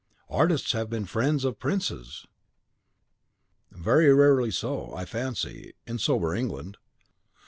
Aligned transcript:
"Artists 0.31 0.71
have 0.71 0.89
been 0.89 1.03
the 1.03 1.07
friends 1.07 1.45
of 1.45 1.59
princes." 1.59 2.25
"Very 3.69 4.11
rarely 4.11 4.49
so, 4.49 4.91
I 4.95 5.05
fancy, 5.05 5.73
in 5.85 5.99
sober 5.99 6.33
England. 6.33 6.77